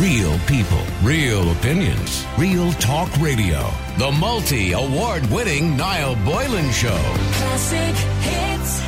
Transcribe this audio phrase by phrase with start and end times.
[0.00, 3.66] Real people, real opinions, real talk radio.
[3.96, 6.88] The multi award winning Niall Boylan Show.
[7.32, 8.82] Classic hits.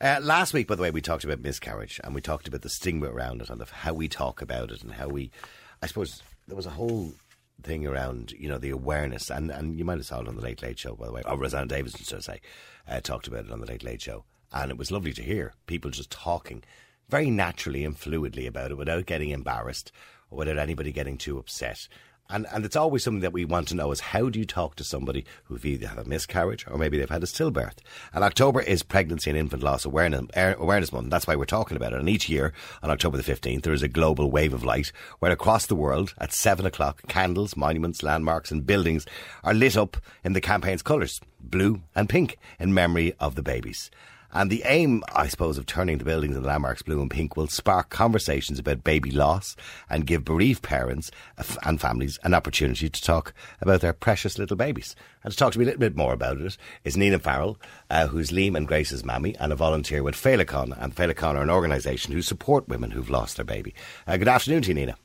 [0.00, 2.68] Uh, last week, by the way, we talked about miscarriage and we talked about the
[2.68, 5.30] stigma around it and the, how we talk about it and how we,
[5.80, 7.12] I suppose, there was a whole
[7.62, 10.42] thing around, you know, the awareness and, and you might have saw it on the
[10.42, 12.40] Late Late Show, by the way, or Rosanna Davison, should I say,
[12.88, 14.24] uh, talked about it on the Late Late Show.
[14.52, 16.64] And it was lovely to hear people just talking
[17.12, 19.92] very naturally and fluidly about it without getting embarrassed
[20.30, 21.86] or without anybody getting too upset.
[22.30, 24.76] And, and it's always something that we want to know is how do you talk
[24.76, 27.76] to somebody who've either had a miscarriage or maybe they've had a stillbirth.
[28.14, 31.10] And October is Pregnancy and Infant Loss Awareness, Awareness Month.
[31.10, 31.98] That's why we're talking about it.
[31.98, 35.32] And each year on October the 15th, there is a global wave of light where
[35.32, 39.04] across the world at seven o'clock, candles, monuments, landmarks and buildings
[39.44, 43.90] are lit up in the campaign's colours, blue and pink, in memory of the babies.
[44.32, 47.48] And the aim, I suppose, of turning the buildings and landmarks blue and pink will
[47.48, 49.56] spark conversations about baby loss
[49.90, 51.10] and give bereaved parents
[51.64, 54.96] and families an opportunity to talk about their precious little babies.
[55.22, 57.58] And to talk to me a little bit more about it is Nina Farrell,
[57.90, 60.76] uh, who's Liam and Grace's mammy and a volunteer with Féileacáin.
[60.82, 63.74] And Féileacáin are an organisation who support women who've lost their baby.
[64.06, 64.96] Uh, good afternoon to you, Nina.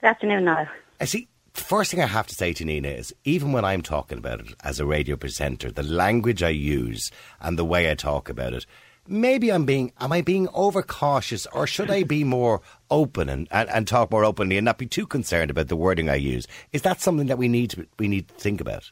[0.00, 0.66] Good afternoon, Niall.
[1.00, 4.18] I see first thing I have to say to Nina is even when I'm talking
[4.18, 8.28] about it as a radio presenter, the language I use and the way I talk
[8.28, 8.66] about it,
[9.06, 13.68] maybe I'm being, am I being overcautious or should I be more open and, and,
[13.70, 16.46] and talk more openly and not be too concerned about the wording I use?
[16.72, 18.90] Is that something that we need to, we need to think about?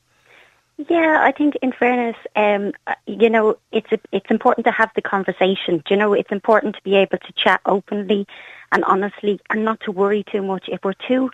[0.89, 2.73] Yeah, I think in fairness, um,
[3.07, 5.83] you know, it's a, it's important to have the conversation.
[5.91, 8.27] You know, it's important to be able to chat openly
[8.73, 10.69] and honestly, and not to worry too much.
[10.69, 11.31] If we're too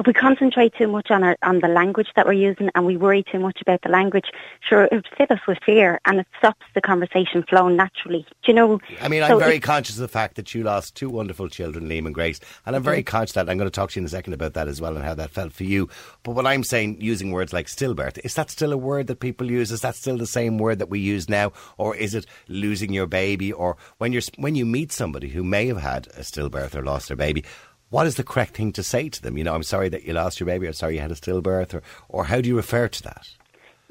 [0.00, 2.96] if we concentrate too much on our, on the language that we're using and we
[2.96, 4.30] worry too much about the language,
[4.66, 8.26] sure, it fill us with fear and it stops the conversation flowing naturally.
[8.42, 8.80] Do you know?
[9.02, 12.06] I mean, I'm very conscious of the fact that you lost two wonderful children, Liam
[12.06, 13.10] and Grace, and I'm very mm-hmm.
[13.16, 14.96] conscious that I'm going to talk to you in a second about that as well
[14.96, 15.90] and how that felt for you.
[16.22, 19.50] But what I'm saying, using words like stillbirth, is that still a word that people
[19.50, 19.70] use?
[19.70, 23.06] Is that still the same word that we use now, or is it losing your
[23.06, 23.52] baby?
[23.52, 27.08] Or when you're when you meet somebody who may have had a stillbirth or lost
[27.08, 27.44] their baby,
[27.90, 29.36] what is the correct thing to say to them?
[29.36, 31.74] You know, I'm sorry that you lost your baby, I'm sorry you had a stillbirth,
[31.74, 33.28] or, or how do you refer to that?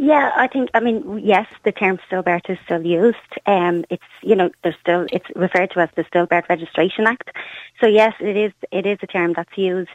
[0.01, 3.17] Yeah, I think, I mean, yes, the term stillbirth is still used.
[3.45, 7.31] Um, it's, you know, there's still, it's referred to as the Stillbirth Registration Act.
[7.81, 9.89] So yes, it is, it is a term that's used.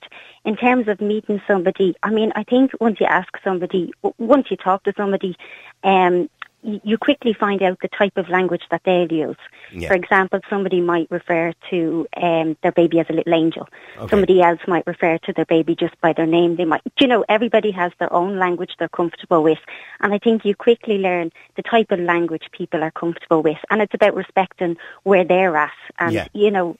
[0.44, 4.58] In terms of meeting somebody, I mean, I think once you ask somebody, once you
[4.58, 5.38] talk to somebody,
[5.84, 6.28] um,
[6.64, 9.36] you quickly find out the type of language that they'll use.
[9.72, 9.88] Yeah.
[9.88, 13.68] For example, somebody might refer to um, their baby as a little angel.
[13.98, 14.10] Okay.
[14.10, 16.56] Somebody else might refer to their baby just by their name.
[16.56, 19.58] They might, you know, everybody has their own language they're comfortable with.
[20.00, 23.58] And I think you quickly learn the type of language people are comfortable with.
[23.70, 26.28] And it's about respecting where they're at and, yeah.
[26.32, 26.76] you know,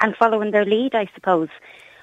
[0.00, 1.48] and following their lead, I suppose.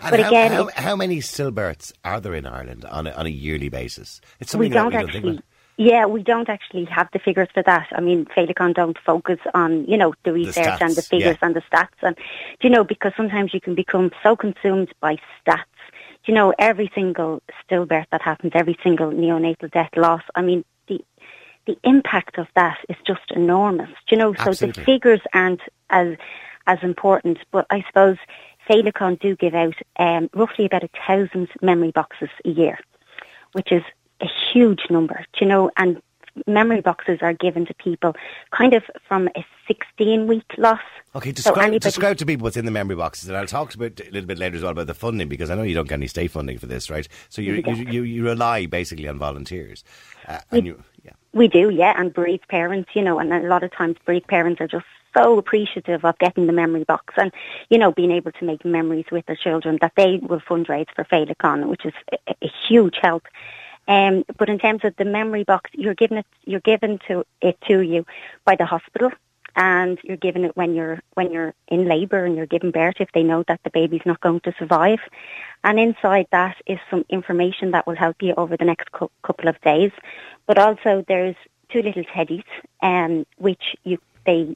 [0.01, 3.27] And but how, again, how, how, many stillbirths are there in Ireland on a, on
[3.27, 4.19] a yearly basis?
[4.39, 5.39] It's something we don't, we don't actually.
[5.77, 7.87] Yeah, we don't actually have the figures for that.
[7.91, 11.37] I mean, Féileacáin don't focus on, you know, the research the stats, and the figures
[11.41, 11.47] yeah.
[11.47, 11.87] and the stats.
[12.01, 12.17] And,
[12.61, 15.63] you know, because sometimes you can become so consumed by stats.
[16.25, 21.03] You know, every single stillbirth that happens, every single neonatal death loss, I mean, the
[21.67, 23.89] the impact of that is just enormous.
[24.09, 24.81] You know, so Absolutely.
[24.81, 26.15] the figures aren't as
[26.67, 27.39] as important.
[27.51, 28.17] But I suppose
[28.69, 32.77] Féileacáin do give out um, roughly about a thousand memory boxes a year,
[33.53, 33.83] which is
[34.21, 36.01] a huge number, you know, and
[36.47, 38.15] memory boxes are given to people
[38.51, 40.79] kind of from a 16 week loss.
[41.13, 43.75] Okay, describe, so anybody, describe to people what's in the memory boxes, and I'll talk
[43.75, 45.89] about a little bit later as well about the funding because I know you don't
[45.89, 47.07] get any state funding for this, right?
[47.29, 49.83] So you you, you, you, rely basically on volunteers,
[50.27, 51.11] uh, and we, you yeah.
[51.33, 54.61] We do, yeah, and bereaved parents, you know, and a lot of times bereaved parents
[54.61, 54.85] are just
[55.17, 57.31] so appreciative of getting the memory box and,
[57.69, 61.03] you know, being able to make memories with their children that they will fundraise for
[61.03, 63.23] Féileacáin, which is a, a huge help.
[63.91, 67.57] Um, but in terms of the memory box, you're given it, you're given to it
[67.67, 68.05] to you
[68.45, 69.11] by the hospital,
[69.57, 73.11] and you're given it when you're when you're in labour and you're giving birth if
[73.13, 74.99] they know that the baby's not going to survive.
[75.65, 79.49] And inside that is some information that will help you over the next co- couple
[79.49, 79.91] of days.
[80.47, 81.35] But also there's
[81.67, 82.45] two little teddies,
[82.81, 84.55] um, which you they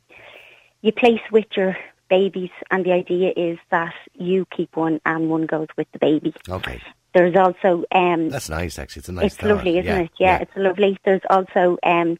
[0.81, 1.77] you place with your
[2.09, 6.33] babies, and the idea is that you keep one and one goes with the baby.
[6.47, 6.79] Okay.
[7.15, 8.77] There's also um, that's nice.
[8.77, 9.25] Actually, it's a nice.
[9.27, 9.49] It's thought.
[9.51, 9.99] lovely, isn't yeah.
[9.99, 10.11] it?
[10.19, 10.99] Yeah, yeah, it's lovely.
[11.05, 12.19] There's also um,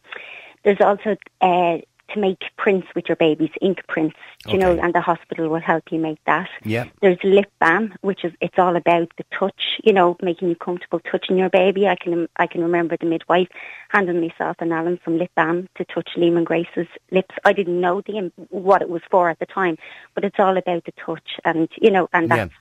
[0.63, 1.79] there's also uh,
[2.13, 4.15] to make prints with your babies, ink prints,
[4.47, 6.47] you know, and the hospital will help you make that.
[6.63, 6.85] Yeah.
[7.01, 11.01] There's lip balm, which is it's all about the touch, you know, making you comfortable
[11.11, 11.87] touching your baby.
[11.87, 13.49] I can I can remember the midwife
[13.89, 17.35] handing myself and Alan some lip balm to touch Liam and Grace's lips.
[17.43, 19.77] I didn't know the what it was for at the time,
[20.13, 22.35] but it's all about the touch, and you know, and Yeah.
[22.35, 22.53] that's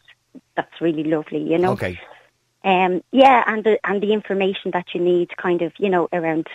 [0.57, 1.73] that's really lovely, you know.
[1.73, 2.01] Okay.
[2.65, 6.47] Um, yeah, and the and the information that you need, kind of, you know, around,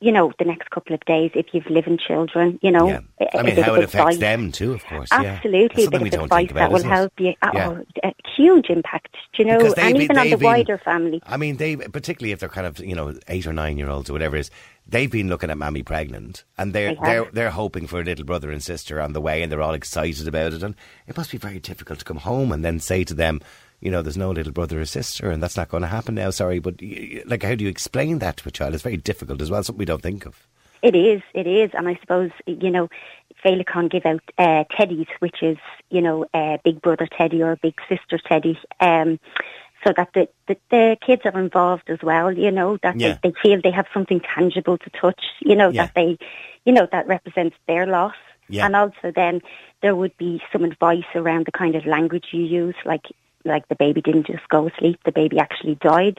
[0.00, 2.88] you know, the next couple of days if you've living children, you know.
[2.88, 3.00] Yeah.
[3.34, 4.18] I mean, how it affects advice.
[4.18, 5.08] them too, of course.
[5.12, 5.22] yeah.
[5.34, 7.34] Absolutely, That's a something bit we of don't advice think about, that will help you.
[7.42, 7.78] Oh, Yeah.
[8.02, 11.22] a huge impact, do you know, Because and been- even on the been- wider family.
[11.26, 14.08] I mean, they particularly if they're kind of you know eight or nine year olds
[14.10, 14.50] or whatever it is,
[14.86, 18.24] they've been looking at mammy pregnant, and they're They they're they're hoping for a little
[18.24, 20.74] brother and sister on the way, and they're all excited about it, and
[21.06, 23.40] it must be very difficult to come home and then say to them.
[23.84, 26.30] You know, there's no little brother or sister, and that's not going to happen now.
[26.30, 26.80] Sorry, but
[27.26, 28.72] like, how do you explain that to a child?
[28.72, 29.62] It's very difficult as well.
[29.62, 30.46] Something we don't think of.
[30.82, 32.88] It is, it is, and I suppose you know,
[33.44, 35.58] Féileacáin give out uh, teddies, which is
[35.90, 39.20] you know, a big brother teddy or a big sister teddy, um,
[39.86, 42.32] so that the, the the kids are involved as well.
[42.32, 43.18] You know that Yeah.
[43.22, 45.22] they, they feel they have something tangible to touch.
[45.40, 45.84] You know Yeah.
[45.86, 46.16] that they,
[46.64, 48.14] you know that represents their loss,
[48.48, 48.64] Yeah.
[48.64, 49.42] and also then
[49.82, 53.04] there would be some advice around the kind of language you use, like
[53.44, 56.18] like the baby didn't just go asleep, the baby actually died.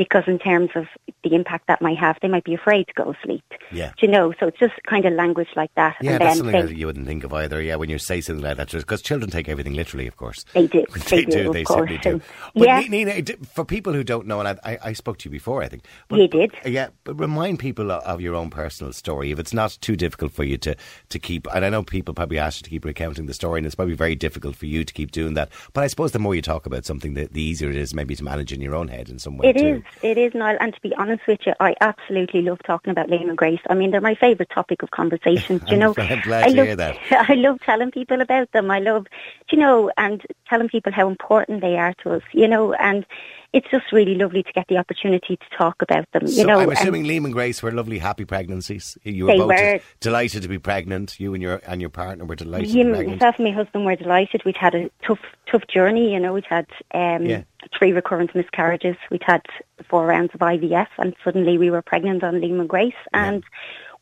[0.00, 0.86] Because in terms of
[1.24, 3.44] the impact that might have, they might be afraid to go asleep.
[3.70, 3.92] Yeah.
[3.98, 4.32] Do you know?
[4.40, 5.96] So it's just kind of language like that.
[6.00, 7.60] Yeah, and that's something that you wouldn't think of either.
[7.60, 10.46] Yeah, when you say something like that, because children take everything literally, of course.
[10.54, 10.86] They do.
[11.10, 11.42] They, They do.
[11.44, 11.80] do, They course.
[11.80, 12.20] certainly do.
[12.54, 12.80] But yeah.
[12.80, 15.68] Nina, for people who don't know, and I, I, I spoke to you before, I
[15.68, 15.84] think.
[16.08, 16.52] But, You did.
[16.62, 19.32] but- yeah, but remind people of your own personal story.
[19.32, 20.74] If it's not too difficult for you to,
[21.10, 23.66] to keep, and I know people probably ask you to keep recounting the story, and
[23.66, 25.50] it's probably very difficult for you to keep doing that.
[25.74, 28.16] But I suppose the more you talk about something, the, the easier it is maybe
[28.16, 29.66] to manage in your own head in some way It too.
[29.76, 30.56] is, it is, Niall.
[30.60, 33.60] And to be honest with you, I absolutely love talking about Liam and Grace.
[33.68, 35.58] I mean, they're my favourite topic of conversation.
[35.58, 35.94] Do you know?
[35.96, 36.98] I'm glad I to love, hear that.
[37.30, 38.70] I love telling people about them.
[38.70, 39.06] I love,
[39.50, 42.22] you know, and telling people how important they are to us.
[42.32, 43.04] You know, and
[43.52, 46.26] it's just really lovely to get the opportunity to talk about them.
[46.28, 48.96] So you know, I'm assuming Liam and Grace were lovely, happy pregnancies.
[49.02, 49.80] You were They both were.
[50.00, 51.18] delighted to be pregnant.
[51.18, 53.20] You and your and your partner were delighted to You, be pregnant.
[53.20, 54.42] myself and my husband were delighted.
[54.44, 55.18] We'd had a tough,
[55.50, 56.12] tough journey.
[56.12, 57.42] You know, we'd had um, Yeah.
[57.78, 58.96] three recurrent miscarriages.
[59.10, 59.42] We'd had
[59.88, 62.94] four rounds of IVF, and suddenly we were pregnant on Liam and Grace.
[63.12, 63.42] And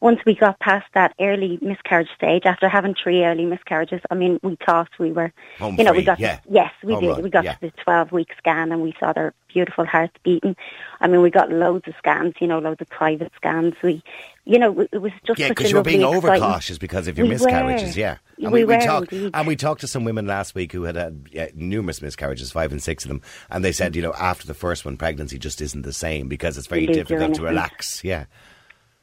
[0.00, 4.38] once we got past that early miscarriage stage, after having three early miscarriages, I mean,
[4.42, 6.38] we thought we were, Home you know, free, we got yeah.
[6.48, 7.22] yes, we did.
[7.22, 7.54] we got yeah.
[7.54, 10.54] to the twelve week scan, and we saw their beautiful hearts beating.
[11.00, 12.34] I mean, we got loads of scans.
[12.40, 13.74] You know, loads of private scans.
[13.82, 14.02] We,
[14.44, 17.26] you know, it was just Yeah, because a you were being overcautious because of your
[17.26, 17.96] We miscarriages.
[17.96, 18.00] were.
[18.00, 20.84] Yeah, and We we, were talked and we talked to some women last week who
[20.84, 24.12] had had yeah, numerous miscarriages, five and six of them, and they said, you know,
[24.14, 27.04] after the first one, pregnancy just isn't the same because it's very You lose your
[27.04, 28.04] difficult to relax.
[28.04, 28.26] Yeah,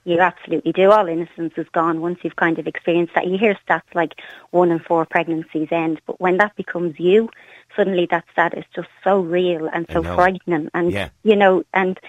[0.06, 0.92] You absolutely do.
[0.92, 3.26] All innocence is gone once you've kind of experienced that.
[3.28, 4.14] You hear stats like
[4.52, 7.30] one in four pregnancies end, but when that becomes you,
[7.76, 10.70] suddenly that stat is just so real and so frightening.
[10.76, 11.10] And, Yeah.
[11.24, 12.00] you know, and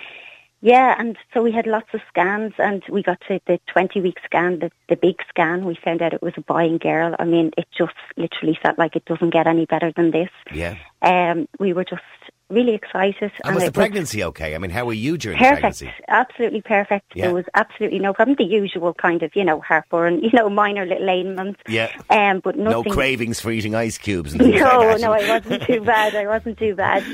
[0.60, 4.18] yeah, and so we had lots of scans and we got to the 20 week
[4.24, 5.64] scan, the, the big scan.
[5.64, 7.14] We found out it was a boy and girl.
[7.18, 10.30] I mean, it just literally felt like it doesn't get any better than this.
[10.52, 10.76] yeah.
[11.02, 12.02] Um, we were just
[12.48, 13.32] really excited.
[13.44, 14.54] And was it the pregnancy okay?
[14.54, 15.92] I mean, how were you during the Perfect, pregnancy?
[16.08, 17.12] absolutely perfect.
[17.14, 17.26] Yeah.
[17.26, 18.36] There was absolutely no problem.
[18.36, 21.60] The usual kind of, you know, heartburn, you know, minor little ailments.
[21.68, 21.90] Yeah.
[22.10, 25.28] Um, but nothing, No cravings for eating ice cubes and things no, like no, I
[25.28, 26.14] wasn't too bad.
[26.14, 27.04] I wasn't too bad.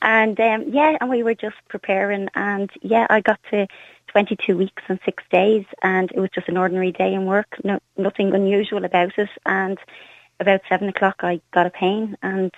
[0.00, 3.66] And um, yeah, and we were just preparing, and yeah, I got to
[4.08, 7.56] 22 weeks and six days, and it was just an ordinary day in work.
[7.64, 9.28] No, nothing unusual about it.
[9.44, 9.76] And
[10.38, 12.52] about seven o'clock, I got a pain, and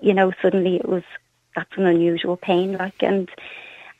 [0.00, 1.04] you know, suddenly it was
[1.54, 3.28] that's an unusual pain, like and.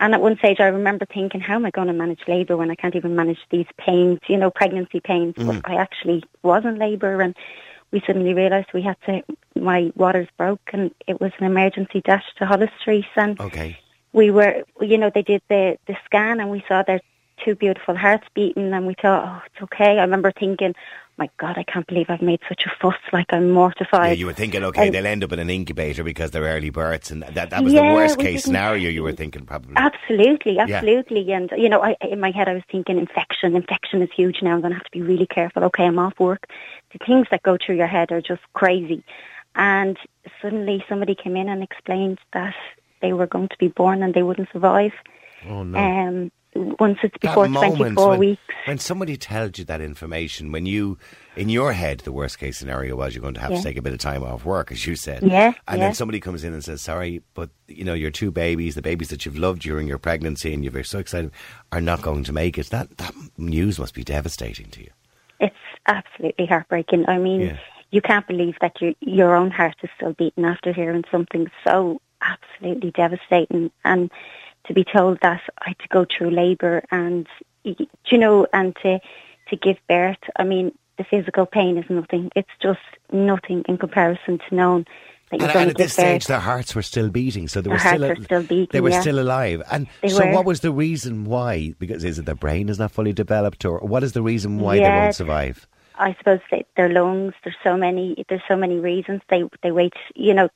[0.01, 2.73] And at one stage, I remember thinking, "How am I going to manage labour when
[2.73, 4.19] I can't even manage these pains?
[4.27, 5.47] You know, pregnancy pains." Mm.
[5.47, 7.37] But I actually was in labour, and
[7.93, 9.23] we suddenly realised we had to.
[9.55, 13.79] My waters broke, and it was an emergency dash to Holles Street, and Okay.
[14.13, 17.01] we were, you know, they did the the scan, and we saw their
[17.45, 20.75] two beautiful hearts beating, and we thought, "Oh, it's okay." I remember thinking,
[21.19, 22.97] "My God, I can't believe I've made such a fuss!
[23.13, 26.31] Like I'm mortified." Yeah, you were thinking, okay, they'll end up in an incubator because
[26.31, 28.91] they're early births, and that that was Yeah, the worst case scenario.
[28.91, 29.75] You were thinking probably.
[29.77, 30.65] Absolutely, Yeah.
[30.65, 31.33] absolutely.
[31.33, 33.57] And, you know, I, in my head I was thinking infection.
[33.57, 34.55] Infection is huge now.
[34.55, 35.65] I'm going to have to be really careful.
[35.65, 36.47] Okay, I'm off work.
[36.93, 39.03] The things that go through your head are just crazy.
[39.55, 39.99] And
[40.41, 42.55] suddenly somebody came in and explained that
[43.01, 44.93] they were going to be born and they wouldn't survive.
[45.49, 45.79] Oh no.
[45.79, 48.43] Um, once it's before moment 24 when, weeks.
[48.67, 50.99] when somebody tells you that information, when you,
[51.37, 53.83] in your head, the worst case scenario was you're going to have to take a
[53.83, 55.23] bit of time off work, as you said.
[55.23, 55.87] Yeah, And yeah.
[55.87, 59.09] then somebody comes in and says, sorry, but, you know, your two babies, the babies
[59.09, 61.31] that you've loved during your pregnancy and you're so excited,
[61.73, 62.67] are not going to make it.
[62.71, 64.91] That, that news must be devastating to you.
[65.41, 65.57] It's
[65.87, 67.09] absolutely heartbreaking.
[67.09, 67.57] I mean, Yeah.
[67.91, 72.01] you can't believe that your your own heart is still beating after hearing something so
[72.21, 74.09] absolutely devastating, and
[74.67, 77.27] to be told that I had to go through labour and
[77.65, 78.99] you know, and to
[79.49, 80.19] to give birth.
[80.37, 82.31] I mean, the physical pain is nothing.
[82.37, 82.81] It's just
[83.13, 84.87] nothing in comparison to knowing
[85.31, 86.29] that you're And, going and to at give this stage, birth.
[86.29, 89.01] their hearts were still beating, so they were still, were still beating, they were yeah.
[89.01, 89.63] still alive.
[89.71, 90.33] And They so, were.
[90.33, 91.75] what was the reason why?
[91.79, 94.77] Because is it their brain is not fully developed, or what is the reason why
[94.77, 95.67] they won't survive?
[95.97, 97.35] I suppose they, their lungs.
[97.45, 98.25] There's so many.
[98.29, 99.21] There's so many reasons.
[99.29, 99.93] They they wait.
[100.15, 100.49] You know,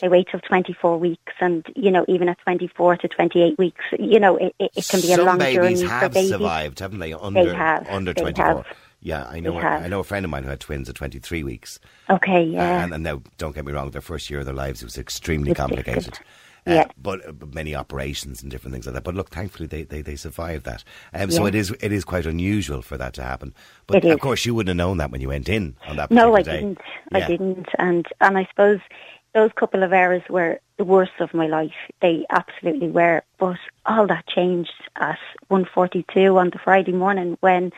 [0.00, 4.18] they wait till 24 weeks, and you know, even at 24 to 28 weeks, you
[4.18, 6.30] know, it, it, it can be a long babies journey for have babies.
[6.30, 7.12] survived, haven't they?
[7.14, 8.46] Under have, under they twenty four.
[8.64, 8.66] have.
[9.00, 9.58] Yeah, I know.
[9.58, 11.78] I know a friend of mine who had twins at twenty three weeks.
[12.10, 12.82] Okay, yeah.
[12.82, 14.98] And, and now, don't get me wrong, their first year of their lives it was
[14.98, 16.04] extremely It's complicated.
[16.04, 16.20] difficult.
[16.66, 16.86] Uh, Yeah.
[16.96, 19.04] but, uh, but many operations and different things like that.
[19.04, 20.82] But look, thankfully they, they, they survived that.
[21.12, 21.48] Um, So Yeah.
[21.48, 23.52] it is it is quite unusual for that to happen.
[23.86, 26.10] But of course, you wouldn't have known that when you went in on that.
[26.10, 26.56] No, I day.
[26.60, 26.78] didn't.
[27.12, 27.18] Yeah.
[27.18, 27.66] I didn't.
[27.78, 28.80] And and I suppose
[29.34, 31.74] those couple of hours were the worst of my life.
[32.00, 33.22] They absolutely were.
[33.38, 35.18] But all that changed at
[35.50, 37.72] 1.42 on the Friday morning when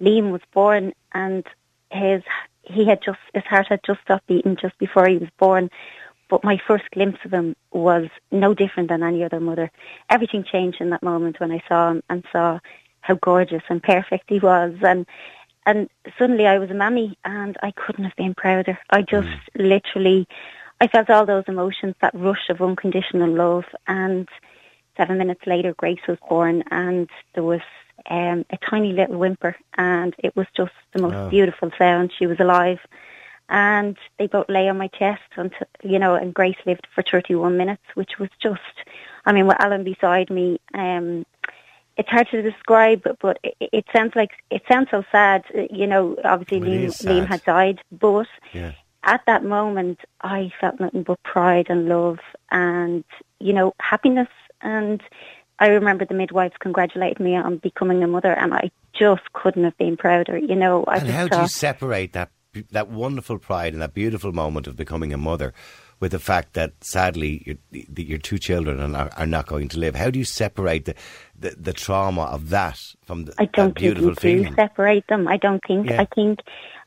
[0.00, 1.44] Liam was born and
[1.90, 2.22] his
[2.62, 5.70] he had just his heart had just stopped beating just before he was born.
[6.28, 9.70] But my first glimpse of him was no different than any other mother.
[10.08, 12.60] Everything changed in that moment when I saw him and saw
[13.00, 15.06] how gorgeous and perfect he was and
[15.66, 15.88] and
[16.18, 18.78] suddenly I was a mammy and I couldn't have been prouder.
[18.90, 19.38] I just mm.
[19.54, 20.26] literally,
[20.80, 24.28] I felt all those emotions, that rush of unconditional love and
[24.96, 27.60] seven minutes later Grace was born and there was
[28.08, 31.28] um, a tiny little whimper and it was just the most Oh.
[31.28, 32.12] beautiful sound.
[32.18, 32.80] She was alive
[33.50, 37.56] and they both lay on my chest until, you know, and Grace lived for 31
[37.58, 38.60] minutes, which was just,
[39.26, 41.26] I mean, with Alan beside me, um,
[41.96, 45.44] it's hard to describe, but, but it, it sounds like it sounds so sad.
[45.70, 48.72] You know, obviously Liam, Liam had died, but Yeah.
[49.04, 52.18] At that moment, I felt nothing but pride and love,
[52.50, 53.04] and
[53.38, 54.28] you know, happiness.
[54.62, 55.02] And
[55.58, 59.76] I remember the midwives congratulated me on becoming a mother, and I just couldn't have
[59.78, 60.38] been prouder.
[60.38, 62.30] You know, I And how do you separate that
[62.72, 65.54] that wonderful pride and that beautiful moment of becoming a mother
[66.00, 69.78] with the fact that sadly your, your two children are not, are not going to
[69.78, 69.94] live?
[69.94, 70.94] How do you separate the,
[71.38, 73.48] the, the trauma of that from the, beautiful feeling?
[73.48, 74.50] I don't think you feeling?
[74.50, 75.28] do separate them.
[75.28, 75.90] I don't think.
[75.90, 76.00] Yeah.
[76.00, 76.40] I think.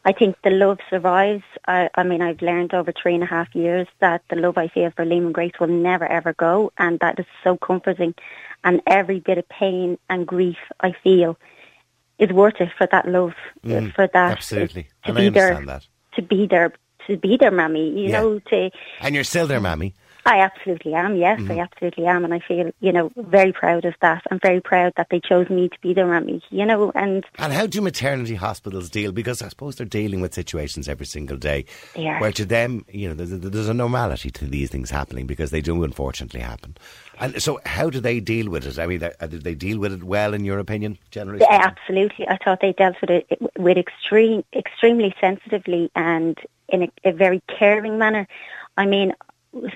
[0.06, 1.44] I think the love survives.
[1.68, 4.68] I, I mean, I've learned over three and a half years that the love I
[4.68, 8.14] feel for Liam and Grace will never ever go, and that is so comforting.
[8.66, 11.38] And every bit of pain and grief I feel
[12.20, 14.84] is worth it for that love, for that Mm, Absolutely.
[15.06, 15.88] to And I be there, that.
[16.16, 16.74] to be there,
[17.08, 17.90] to be there, mammy.
[17.90, 18.22] You Yeah.
[18.22, 19.96] know, to And you're still there, mammy.
[20.26, 21.16] I absolutely am.
[21.16, 21.52] Yes, Mm-hmm.
[21.52, 24.22] I absolutely am, and I feel you know very proud of that.
[24.32, 26.42] I'm very proud that they chose me to be their mammy.
[26.50, 29.12] You know, and And how do maternity hospitals deal?
[29.12, 31.66] Because I suppose they're dealing with situations every single day
[31.96, 32.20] They are.
[32.20, 35.52] where to them, you know, there's a, there's a normality to these things happening because
[35.52, 36.78] they do unfortunately happen.
[37.20, 38.80] And so, how do they deal with it?
[38.80, 41.40] I mean, uh, do they deal with it well, in your opinion, generally?
[41.42, 42.28] Yeah, absolutely.
[42.30, 43.26] I thought they dealt with it
[43.58, 46.38] with extreme, extremely sensitively and
[46.70, 48.28] in a, a very caring manner.
[48.78, 49.14] I mean,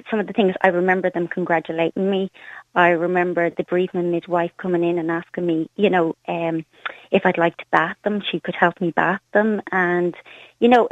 [0.10, 2.32] some of the things I remember them congratulating me.
[2.76, 6.66] I remember the bereavement midwife coming in and asking me, you know, um,
[7.12, 10.16] if I'd like to bath them, she could help me bath them, and
[10.60, 10.90] you know.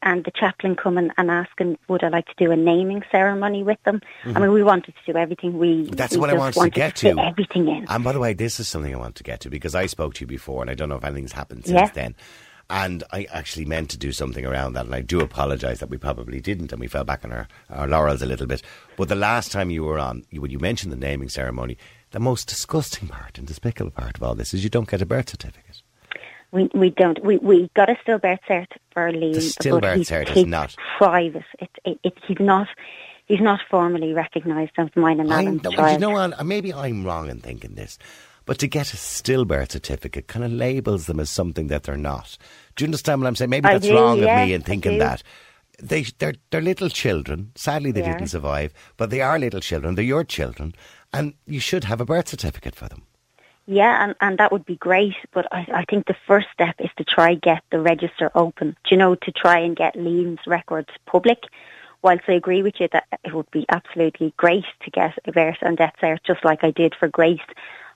[0.00, 3.82] And the chaplain coming and asking, would I like to do a naming ceremony with
[3.84, 4.00] them?
[4.24, 5.58] I mean, we wanted to do everything.
[5.58, 5.96] We Mm-hmm.
[5.96, 7.20] That's we what I wanted to get fit to.
[7.20, 7.84] everything in.
[7.88, 10.14] And by the way, this is something I want to get to because I spoke
[10.14, 11.90] to you before, and I don't know if anything's happened since Yeah.
[11.92, 12.14] then.
[12.70, 15.96] And I actually meant to do something around that, and I do apologise that we
[15.96, 18.60] probably didn't, and we fell back on our, our laurels a little bit.
[18.98, 21.78] But the last time you were on, you, when you mentioned the naming ceremony,
[22.10, 25.06] the most disgusting part and despicable part of all this is you don't get a
[25.06, 25.82] birth certificate.
[26.50, 27.22] We we don't.
[27.22, 29.34] We we got a stillbirth cert for Liam.
[29.34, 30.74] The stillbirth cert is not.
[30.96, 31.44] private.
[31.58, 32.68] It, it, it, he's not.
[33.26, 35.92] He's not formally recognised as mine and Alan's child.
[35.92, 36.46] you know what?
[36.46, 37.98] Maybe I'm wrong in thinking this,
[38.48, 42.38] but to get a stillbirth certificate kind of labels them as something that they're not.
[42.76, 43.50] Do you understand what I'm saying?
[43.50, 45.22] Maybe I that's do, wrong yeah, of me in thinking that.
[45.82, 47.52] They, they're, they're little children.
[47.56, 49.96] Sadly, they They didn't survive, but they are little children.
[49.96, 50.74] They're your children,
[51.12, 53.02] and you should have a birth certificate for them.
[53.66, 55.14] Yeah, and, and that would be great.
[55.34, 58.70] But I, I think the first step is to try get the register open.
[58.84, 61.40] Do you know to try and get Liam's records public?
[62.00, 65.58] Whilst I agree with you that it would be absolutely great to get a birth
[65.60, 67.40] and death cert, just like I did for Grace,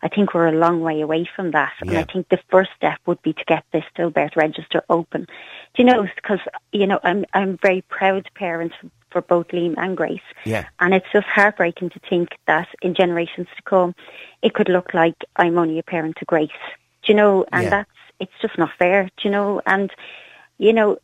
[0.03, 1.73] I think we're a long way away from that.
[1.81, 5.27] And I think the first step would be to get this stillbirth register open.
[5.75, 6.07] Do you know?
[6.17, 6.41] Because
[6.73, 8.73] you know, I'm I'm very proud parent
[9.11, 10.21] for both Liam and Grace.
[10.45, 10.67] Yeah.
[10.81, 13.95] And it's just heartbreaking to think that in generations to come,
[14.43, 16.51] it could look like I'm only a parent to Grace.
[17.03, 17.45] Do you know?
[17.53, 17.71] And Yeah.
[17.71, 17.91] that's,
[18.21, 19.61] it's just not fair, do you know?
[19.67, 19.91] And
[20.59, 20.99] you know,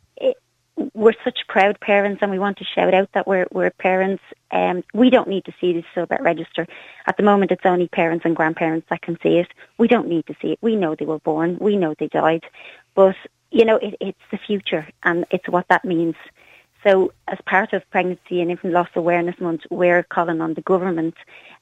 [0.93, 4.23] we're such proud parents and we want to shout out that we're, we're parents.
[4.51, 6.67] Um, we don't need to see the Stillbirth register.
[7.05, 9.47] At the moment, it's only parents and grandparents that can see it.
[9.77, 10.59] We don't need to see it.
[10.61, 11.57] We know they were born.
[11.59, 12.45] We know they died.
[12.95, 13.15] But,
[13.51, 16.15] you know, it, it's the future and it's what that means.
[16.83, 21.15] So as part of Pregnancy and Infant Loss Awareness Month, we're calling on the government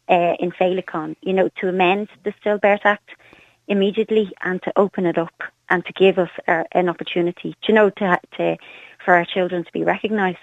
[0.10, 3.10] uh, in Féileacáin, you know, to amend the Stillbirth Act
[3.68, 5.34] immediately and to open it up
[5.70, 8.58] and to give us uh, an opportunity, you know, to, to
[9.08, 10.38] for our children to be recognised.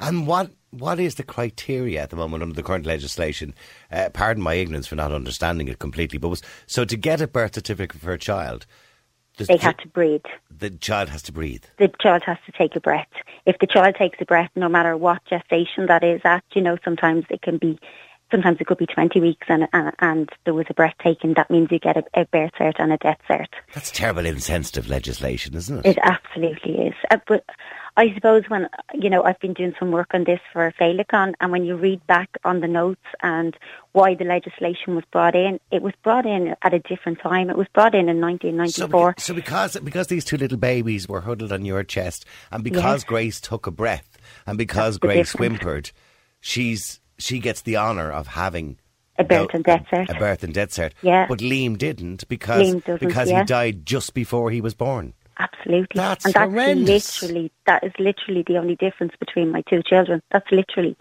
[0.00, 3.54] And what what is the criteria at the moment under the current legislation?
[3.92, 7.26] Uh, pardon my ignorance for not understanding it completely, but was so to get a
[7.26, 8.64] birth certificate for a child,
[9.36, 10.24] they have to breathe.
[10.50, 11.64] The child has to breathe.
[11.78, 13.12] The child has to take a breath.
[13.44, 16.78] If the child takes a breath, no matter what gestation that is at, you know,
[16.82, 17.78] sometimes it can be
[18.30, 21.50] sometimes it could be 20 weeks and, and, and there was a breath taken, that
[21.50, 23.46] means you get a, a birth cert and a death cert.
[23.74, 25.86] That's terrible insensitive legislation, isn't it?
[25.86, 26.94] It absolutely is.
[27.10, 27.44] Uh, but
[27.96, 31.52] I suppose when, you know, I've been doing some work on this for Féileacáin and
[31.52, 33.56] when you read back on the notes and
[33.92, 37.48] why the legislation was brought in, it was brought in at a different time.
[37.48, 39.14] It was brought in in 1994.
[39.18, 43.02] So, so because, because these two little babies were huddled on your chest and because
[43.02, 43.04] yes.
[43.04, 45.92] Grace took a breath and because Grace whimpered,
[46.40, 48.78] she's she gets the honour of having
[49.18, 50.08] a birth and death cert.
[50.08, 50.92] A birth and death cert.
[51.02, 51.26] Yeah.
[51.26, 53.40] But Liam didn't because Liam because yeah.
[53.40, 55.14] he died just before he was born.
[55.38, 55.86] Absolutely.
[55.94, 57.22] That's and that's horrendous.
[57.22, 60.22] literally that is literally the only difference between my two children.
[60.30, 60.96] That's literally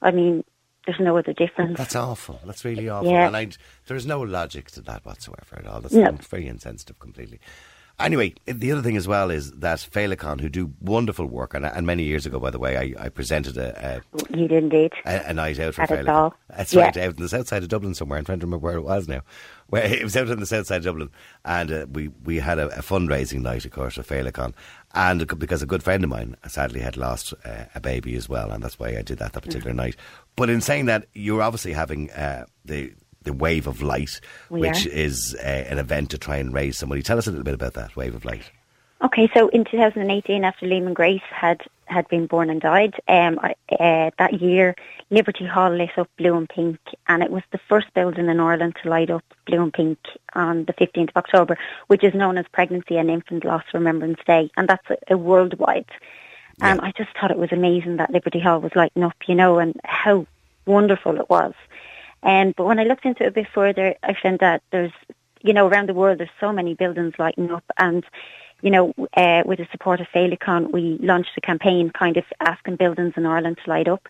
[0.00, 0.44] I mean,
[0.86, 1.76] there's no other difference.
[1.76, 2.40] That's awful.
[2.44, 3.10] That's really awful.
[3.10, 3.26] Yeah.
[3.26, 3.48] And I,
[3.86, 5.80] there's no logic to that whatsoever at all.
[5.80, 6.12] That's no.
[6.12, 7.40] very insensitive completely.
[8.00, 11.84] Anyway, the other thing as well is that Féileacáin, who do wonderful work, and, and
[11.84, 14.92] many years ago, by the way, I, I presented a, a, you did indeed.
[15.04, 16.32] A, a night out for At Féileacáin.
[16.48, 16.84] That's yeah.
[16.84, 18.18] right, out in the south side of Dublin somewhere.
[18.18, 19.22] I'm trying to remember where it was now.
[19.66, 21.10] Where it was out in the south side of Dublin,
[21.44, 24.54] and uh, we we had a, a, fundraising night, of course, for Féileacáin,
[24.94, 28.52] and because a good friend of mine sadly had lost uh, a baby as well,
[28.52, 29.78] and that's why I did that that particular mm.
[29.78, 29.96] night.
[30.36, 32.92] But in saying that, you're obviously having uh, the
[33.28, 34.90] the Wave of Light, we which are.
[34.90, 37.02] is uh, an event to try and raise somebody.
[37.02, 38.50] Tell us a little bit about that Wave of Light.
[39.04, 43.38] Okay, so in 2018, after Liam and Grace had had been born and died, um,
[43.42, 44.74] uh, that year
[45.10, 48.76] Liberty Hall lit up blue and pink, and it was the first building in Ireland
[48.82, 49.98] to light up blue and pink
[50.34, 54.50] on the 15th of October, which is known as Pregnancy and Infant Loss Remembrance Day,
[54.56, 55.86] and that's a, a worldwide.
[56.58, 56.72] Yeah.
[56.72, 59.58] Um, I just thought it was amazing that Liberty Hall was lighting up, you know,
[59.58, 60.26] and how
[60.66, 61.54] wonderful it was.
[62.22, 64.92] Um, but when I looked into it a bit further, I found that there's,
[65.42, 68.04] you know, around the world there's so many buildings lighting up, and
[68.60, 72.76] you know, uh, with the support of Féileacáin, we launched a campaign kind of asking
[72.76, 74.08] buildings in Ireland to light up.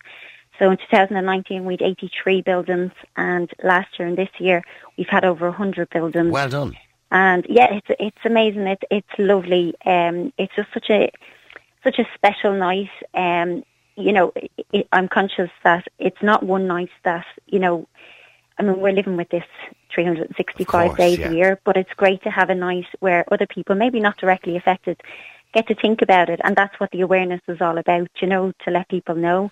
[0.57, 4.63] So in 2019, we had 83 buildings, and last year and this year,
[4.97, 6.31] we've had over 100 buildings.
[6.31, 6.75] Well done.
[7.11, 8.67] And yeah, it's it's amazing.
[8.67, 9.73] It's it's lovely.
[9.85, 11.11] Um, it's just such a
[11.83, 12.89] such a special night.
[13.15, 13.63] Um,
[13.99, 14.33] you know,
[14.71, 17.87] it, I'm conscious that it's not one night that you know.
[18.57, 19.45] I mean, we're living with this
[19.95, 21.29] 365 course, days yeah.
[21.29, 24.57] a year, but it's great to have a night where other people, maybe not directly
[24.57, 25.01] affected,
[25.53, 28.09] get to think about it, and that's what the awareness is all about.
[28.21, 29.51] You know, to let people know.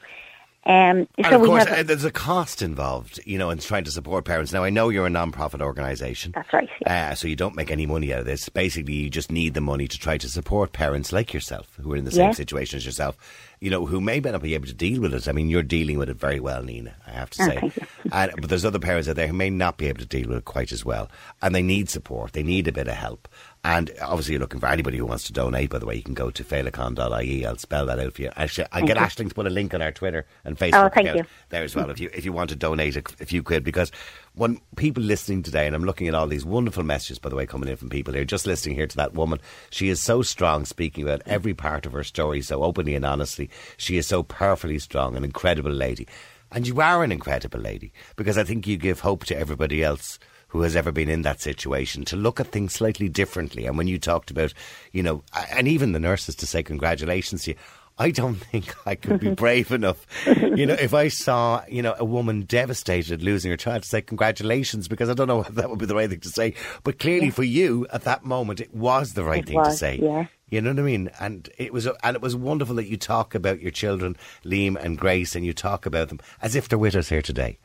[0.65, 1.79] Um, And so of course, have.
[1.79, 4.51] uh, there's a cost involved, you know, in trying to support parents.
[4.51, 6.33] Now, I know you're a non-profit organisation.
[6.35, 6.67] That's right.
[6.81, 7.11] Yeah.
[7.11, 8.49] Uh, so you don't make any money out of this.
[8.49, 11.95] Basically, you just need the money to try to support parents like yourself, who are
[11.95, 12.31] in the same Yeah.
[12.33, 13.17] situation as yourself,
[13.61, 15.29] you know, who may not be able to deal with it.
[15.29, 17.71] I mean, you're dealing with it very well, Nina, I have to say.
[18.11, 20.37] And, but there's other parents out there who may not be able to deal with
[20.37, 21.09] it quite as well.
[21.41, 22.31] And they need support.
[22.33, 23.27] They need a bit of help.
[23.67, 26.13] And obviously, you're looking for anybody who wants to donate, by the way, you can
[26.13, 27.45] go to feileacain.ie.
[27.45, 28.31] I'll spell that out for you.
[28.37, 29.03] Actually, I'll Thank get you.
[29.03, 31.75] Ashling to put a link on our Twitter and oh, Facebook Oh, account there as
[31.75, 33.91] well if you if you want to donate a, a few quid because
[34.35, 37.45] when people listening today and I'm looking at all these wonderful messages by the way
[37.45, 40.65] coming in from people here just listening here to that woman she is so strong
[40.65, 44.79] speaking about every part of her story so openly and honestly she is so powerfully
[44.79, 46.07] strong an incredible lady
[46.51, 50.19] and you are an incredible lady because I think you give hope to everybody else
[50.49, 53.87] who has ever been in that situation to look at things slightly differently and when
[53.87, 54.53] you talked about
[54.91, 57.57] you know and even the nurses to say congratulations to you
[57.99, 61.95] I don't think I could be brave enough, you know, if I saw, you know,
[61.97, 65.69] a woman devastated losing her child to say congratulations because I don't know if that
[65.69, 66.53] would be the right thing to say.
[66.83, 69.97] But clearly for you at that moment, it was the right It thing to say.
[69.97, 70.27] yeah.
[70.49, 71.09] You know what I mean?
[71.19, 74.97] And it was, and it was wonderful that you talk about your children, Liam and
[74.97, 77.57] Grace, and you talk about them as if they're with us here today.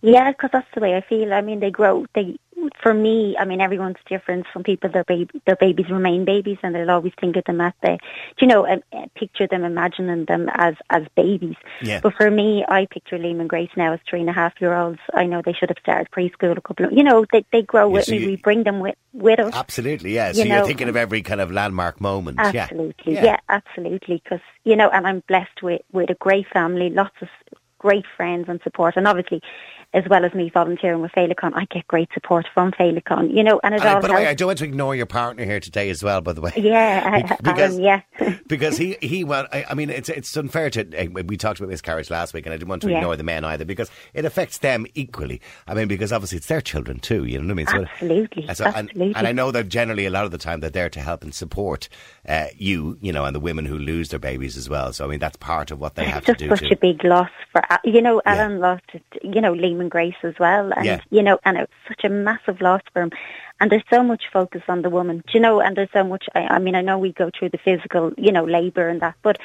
[0.00, 1.32] Yeah, because that's the way I feel.
[1.34, 2.06] I mean, they grow.
[2.14, 2.38] They,
[2.82, 4.46] for me, I mean, everyone's different.
[4.52, 7.72] Some people, their baby, their babies remain babies, and they'll always think of them as
[7.82, 7.98] they,
[8.40, 8.76] you know, uh,
[9.16, 11.56] picture them, imagining them as as babies.
[11.82, 11.98] Yeah.
[12.00, 14.72] But for me, I picture Liam and Grace now as three and a half year
[14.74, 15.00] olds.
[15.14, 17.88] I know they should have started preschool a couple of, you know, they they grow
[17.88, 18.18] Yeah, with so me.
[18.18, 19.52] you- we bring them with with us.
[19.54, 20.30] Absolutely, yeah.
[20.30, 22.38] So You are thinking of every kind of landmark moment.
[22.54, 22.62] yeah.
[22.62, 24.20] Absolutely, yeah, absolutely.
[24.22, 27.28] Because you know, and I'm blessed with with a great family, lots of
[27.78, 29.40] great friends and support, and obviously,
[29.94, 33.34] as well as me volunteering with Féileacáin, I get great support from Féileacáin.
[33.34, 34.94] You know, and it And I- all by the way, I don't want to ignore
[34.94, 36.20] your partner here today as well.
[36.20, 38.34] By the way, Yeah, Be- because Alan, yeah.
[38.48, 40.80] because he he well, I, I mean, it's it's unfair to.
[41.06, 42.98] uh, We talked about miscarriage last week, and I didn't want to Yeah.
[42.98, 45.40] ignore the men either because it affects them equally.
[45.66, 47.24] I mean, because obviously it's their children too.
[47.24, 47.66] You know what I mean?
[47.66, 49.14] So- Absolutely, and so- absolutely.
[49.16, 51.34] and I know that generally a lot of the time they're there to help and
[51.34, 51.88] support
[52.28, 54.92] uh, you, you know, and the women who lose their babies as well.
[54.92, 56.74] So I mean, that's part of what they have it's to just do such too.
[56.74, 58.48] a big loss for you know Yeah.
[58.48, 58.82] Lost
[59.22, 61.00] you know Liam and Grace as well and Yeah.
[61.10, 63.10] you know and it's such a massive loss for him
[63.60, 66.40] and there's so much focus on the woman you know and there's so much I,
[66.56, 69.38] I mean I know we go through the physical you know labour and that but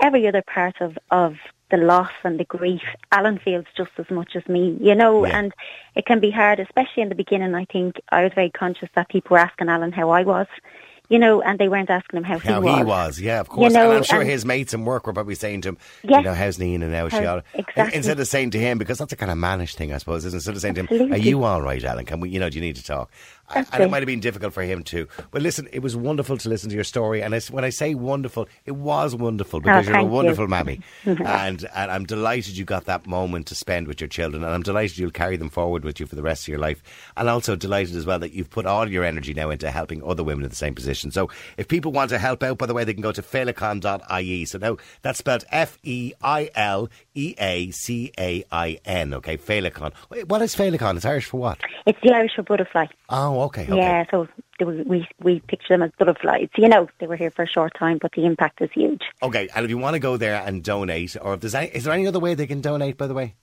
[0.00, 1.36] every other part of of
[1.70, 5.38] the loss and the grief Alan feels just as much as me you know Yeah.
[5.38, 5.52] and
[5.94, 9.08] it can be hard especially in the beginning I think I was very conscious that
[9.08, 10.46] people were asking Alan how I was
[11.12, 13.48] you know and they weren't asking him how, How he was he was, yeah, of
[13.48, 13.70] course.
[13.72, 15.78] You know, and I'm sure and- his mates and work were probably saying to him,
[16.02, 16.18] Yes.
[16.18, 17.06] you know, how's Nina now?
[17.06, 17.94] Is she all exactly.
[17.96, 20.36] Instead of saying to him, because that's a kind of mannish thing, I suppose, isn't
[20.36, 20.38] it?
[20.38, 22.06] Instead of saying to him, are you all right, Alan?
[22.06, 23.10] Can we, you know, do you need to talk?
[23.54, 23.90] That's and it it.
[23.90, 25.08] might have been difficult for him too.
[25.30, 27.22] But listen, it was wonderful to listen to your story.
[27.22, 30.08] And it's, when I say wonderful, it was wonderful oh, because you're a Oh, thank
[30.10, 30.14] you.
[30.14, 30.80] wonderful mammy.
[31.04, 34.42] and, and I'm delighted you got that moment to spend with your children.
[34.42, 36.82] And I'm delighted you'll carry them forward with you for the rest of your life.
[37.16, 40.24] And also delighted as well that you've put all your energy now into helping other
[40.24, 41.01] women in the same position.
[41.10, 44.44] So if people want to help out, by the way, they can go to feileacain.ie.
[44.44, 49.14] So now that's spelled F E I L E A C A I N.
[49.14, 49.92] Okay, Féileacáin.
[50.10, 50.96] Wait, What is Féileacáin?
[50.96, 51.58] It's Irish for what?
[51.86, 53.62] it's the Irish for butterfly Oh, okay.
[53.64, 53.76] okay.
[53.76, 54.28] Yeah, so
[54.60, 56.48] we we picture them as butterflies.
[56.56, 59.02] You know, they were here for a short time, but the impact is huge.
[59.22, 61.84] Okay, and if you want to go there and donate, or if there's any, is
[61.84, 62.96] there any other way they can donate?
[62.96, 63.34] By the way,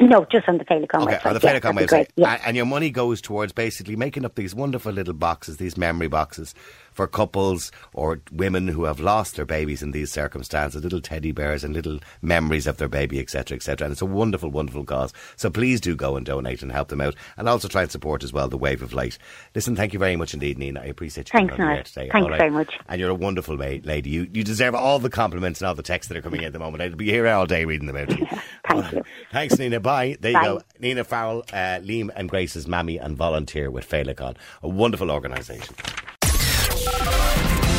[0.00, 1.26] No, just on the Féileacáin okay, website.
[1.26, 2.40] on the yeah, that'd be website, Yeah.
[2.46, 6.54] And your money goes towards basically making up these wonderful little boxes, these memory boxes
[6.92, 11.64] for couples or women who have lost their babies in these circumstances, little teddy bears
[11.64, 13.86] and little memories of their baby, etc., etc.
[13.86, 15.12] And it's a wonderful, wonderful cause.
[15.36, 18.22] So please do go and donate and help them out, and also try and support
[18.22, 19.18] as well the Wave of Light.
[19.54, 20.80] Listen, thank you very much indeed, Nina.
[20.80, 22.08] I appreciate you Thanks, coming on the today.
[22.12, 22.38] Thanks right.
[22.38, 22.74] very much.
[22.88, 24.10] And you're a wonderful ma- lady.
[24.10, 26.52] You you deserve all the compliments and all the texts that are coming in at
[26.52, 26.82] the moment.
[26.82, 28.12] I'd be here all day reading them out.
[28.68, 29.02] Thank you.
[29.32, 29.80] Thanks, Nina.
[29.80, 30.16] Bye.
[30.20, 30.62] There you go.
[30.78, 35.74] Nina Farrell, uh, Liam and Grace's mammy and volunteer with Féileacáin, a wonderful organisation.